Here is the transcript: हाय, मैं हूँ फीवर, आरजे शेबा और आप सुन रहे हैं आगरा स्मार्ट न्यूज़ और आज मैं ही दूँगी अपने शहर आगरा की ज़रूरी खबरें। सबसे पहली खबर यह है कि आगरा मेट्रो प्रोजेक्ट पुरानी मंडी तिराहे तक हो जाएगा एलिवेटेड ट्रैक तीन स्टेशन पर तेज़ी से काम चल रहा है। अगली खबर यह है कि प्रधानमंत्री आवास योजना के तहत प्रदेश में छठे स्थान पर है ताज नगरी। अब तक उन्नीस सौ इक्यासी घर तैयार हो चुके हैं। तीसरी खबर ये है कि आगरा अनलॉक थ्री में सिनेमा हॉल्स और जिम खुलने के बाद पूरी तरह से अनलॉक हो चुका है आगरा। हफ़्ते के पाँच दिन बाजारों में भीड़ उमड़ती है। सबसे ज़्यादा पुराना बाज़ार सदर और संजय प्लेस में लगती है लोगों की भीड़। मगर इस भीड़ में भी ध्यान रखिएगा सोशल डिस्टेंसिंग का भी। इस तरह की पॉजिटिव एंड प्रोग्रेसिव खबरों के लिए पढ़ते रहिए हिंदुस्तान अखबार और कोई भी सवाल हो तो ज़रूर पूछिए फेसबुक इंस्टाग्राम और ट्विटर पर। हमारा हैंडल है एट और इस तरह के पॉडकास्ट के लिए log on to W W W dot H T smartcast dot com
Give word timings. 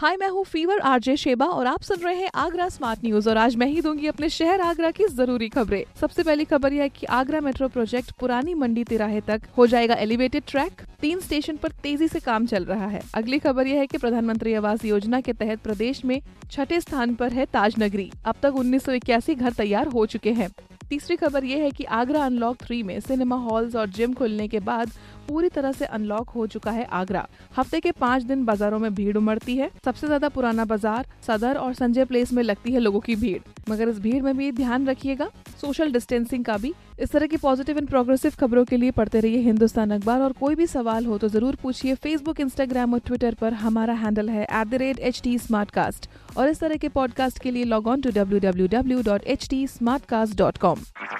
हाय, 0.00 0.16
मैं 0.16 0.28
हूँ 0.28 0.44
फीवर, 0.44 0.78
आरजे 0.78 1.16
शेबा 1.16 1.46
और 1.46 1.66
आप 1.66 1.82
सुन 1.82 1.96
रहे 1.96 2.14
हैं 2.16 2.30
आगरा 2.34 2.68
स्मार्ट 2.68 3.00
न्यूज़ 3.04 3.28
और 3.28 3.36
आज 3.36 3.56
मैं 3.56 3.66
ही 3.66 3.80
दूँगी 3.80 4.06
अपने 4.06 4.28
शहर 4.28 4.60
आगरा 4.60 4.90
की 4.90 5.06
ज़रूरी 5.06 5.48
खबरें। 5.48 5.82
सबसे 6.00 6.22
पहली 6.22 6.44
खबर 6.44 6.72
यह 6.72 6.82
है 6.82 6.88
कि 6.88 7.06
आगरा 7.06 7.40
मेट्रो 7.40 7.68
प्रोजेक्ट 7.68 8.12
पुरानी 8.20 8.54
मंडी 8.54 8.84
तिराहे 8.84 9.20
तक 9.20 9.42
हो 9.56 9.66
जाएगा 9.66 9.94
एलिवेटेड 9.94 10.42
ट्रैक 10.48 10.80
तीन 11.00 11.20
स्टेशन 11.20 11.56
पर 11.56 11.72
तेज़ी 11.82 12.08
से 12.08 12.20
काम 12.20 12.46
चल 12.46 12.64
रहा 12.64 12.86
है। 12.86 13.02
अगली 13.14 13.38
खबर 13.38 13.66
यह 13.66 13.78
है 13.78 13.86
कि 13.86 13.98
प्रधानमंत्री 13.98 14.54
आवास 14.54 14.84
योजना 14.84 15.20
के 15.20 15.32
तहत 15.32 15.60
प्रदेश 15.60 16.04
में 16.04 16.20
छठे 16.50 16.80
स्थान 16.80 17.14
पर 17.14 17.32
है 17.32 17.46
ताज 17.46 17.74
नगरी। 17.78 18.10
अब 18.24 18.36
तक 18.42 18.56
उन्नीस 18.56 18.84
सौ 18.84 18.92
इक्यासी 18.92 19.34
घर 19.34 19.52
तैयार 19.52 19.88
हो 19.88 20.06
चुके 20.06 20.32
हैं। 20.32 20.50
तीसरी 20.90 21.16
खबर 21.16 21.44
ये 21.44 21.58
है 21.58 21.70
कि 21.70 21.84
आगरा 21.84 22.24
अनलॉक 22.24 22.56
थ्री 22.56 22.82
में 22.82 22.98
सिनेमा 23.00 23.36
हॉल्स 23.36 23.74
और 23.76 23.88
जिम 23.88 24.14
खुलने 24.14 24.46
के 24.48 24.60
बाद 24.60 24.90
पूरी 25.30 25.48
तरह 25.48 25.72
से 25.72 25.84
अनलॉक 25.86 26.30
हो 26.30 26.46
चुका 26.46 26.70
है 26.70 26.84
आगरा। 26.92 27.26
हफ़्ते 27.56 27.80
के 27.80 27.90
पाँच 27.94 28.22
दिन 28.24 28.44
बाजारों 28.44 28.78
में 28.78 28.94
भीड़ 28.94 29.16
उमड़ती 29.16 29.56
है। 29.56 29.70
सबसे 29.84 30.06
ज़्यादा 30.06 30.28
पुराना 30.28 30.64
बाज़ार 30.64 31.06
सदर 31.26 31.56
और 31.56 31.74
संजय 31.74 32.04
प्लेस 32.04 32.32
में 32.32 32.42
लगती 32.42 32.72
है 32.72 32.80
लोगों 32.80 33.00
की 33.00 33.16
भीड़। 33.16 33.38
मगर 33.70 33.88
इस 33.88 33.98
भीड़ 34.00 34.22
में 34.22 34.36
भी 34.36 34.50
ध्यान 34.52 34.86
रखिएगा 34.86 35.28
सोशल 35.60 35.92
डिस्टेंसिंग 35.92 36.44
का 36.44 36.56
भी। 36.56 36.72
इस 37.00 37.10
तरह 37.12 37.26
की 37.26 37.36
पॉजिटिव 37.36 37.78
एंड 37.78 37.88
प्रोग्रेसिव 37.88 38.32
खबरों 38.40 38.64
के 38.64 38.76
लिए 38.76 38.90
पढ़ते 38.90 39.20
रहिए 39.20 39.40
हिंदुस्तान 39.42 39.90
अखबार 39.90 40.20
और 40.22 40.32
कोई 40.40 40.54
भी 40.54 40.66
सवाल 40.66 41.06
हो 41.06 41.18
तो 41.18 41.28
ज़रूर 41.28 41.56
पूछिए 41.62 41.94
फेसबुक 41.96 42.40
इंस्टाग्राम 42.40 42.94
और 42.94 43.00
ट्विटर 43.06 43.34
पर। 43.34 43.52
हमारा 43.62 43.94
हैंडल 43.94 44.28
है 44.30 44.46
एट 44.52 46.08
और 46.36 46.48
इस 46.48 46.60
तरह 46.60 46.76
के 46.76 46.88
पॉडकास्ट 46.90 47.38
के 47.38 47.50
लिए 47.50 47.64
log 47.66 47.86
on 47.88 48.00
to 48.00 48.10
W 48.12 48.38
W 48.40 48.66
W 48.70 49.02
dot 49.02 49.24
H 49.26 49.48
T 49.50 49.66
smartcast 50.06 50.36
dot 50.38 50.58
com 50.58 51.19